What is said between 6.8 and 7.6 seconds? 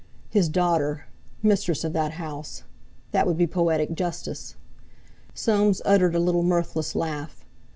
laugh.